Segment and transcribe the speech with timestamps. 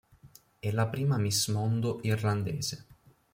[0.57, 2.87] È la prima Miss Mondo irlandese.